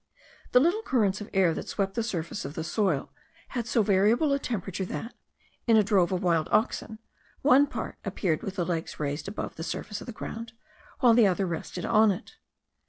The 0.53 0.59
little 0.59 0.81
currents 0.81 1.21
of 1.21 1.29
air 1.31 1.53
that 1.53 1.69
swept 1.69 1.93
the 1.93 2.01
surface 2.01 2.43
of 2.43 2.55
the 2.55 2.63
soil 2.63 3.11
had 3.49 3.67
so 3.67 3.83
variable 3.83 4.33
a 4.33 4.39
temperature 4.39 4.83
that, 4.85 5.13
in 5.67 5.77
a 5.77 5.83
drove 5.83 6.11
of 6.11 6.23
wild 6.23 6.49
oxen, 6.51 6.97
one 7.43 7.67
part 7.67 7.99
appeared 8.03 8.41
with 8.41 8.55
the 8.55 8.65
legs 8.65 8.99
raised 8.99 9.27
above 9.27 9.57
the 9.57 9.63
surface 9.63 10.01
of 10.01 10.07
the 10.07 10.11
ground, 10.11 10.53
while 11.01 11.13
the 11.13 11.27
other 11.27 11.45
rested 11.45 11.85
on 11.85 12.09
it. 12.09 12.37